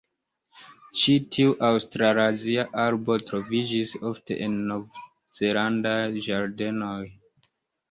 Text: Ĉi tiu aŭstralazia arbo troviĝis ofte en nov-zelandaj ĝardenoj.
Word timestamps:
Ĉi 1.01 1.13
tiu 1.35 1.51
aŭstralazia 1.67 2.65
arbo 2.85 3.19
troviĝis 3.29 3.95
ofte 4.13 4.41
en 4.47 4.57
nov-zelandaj 4.73 5.97
ĝardenoj. 6.31 7.01